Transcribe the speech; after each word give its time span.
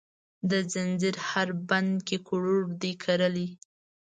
د 0.49 0.51
ځنځیر 0.71 1.15
هر 1.29 1.49
بند 1.69 1.93
کې 2.07 2.17
کروړو 2.27 2.65
دي 2.81 2.93
کرلې، 3.03 3.47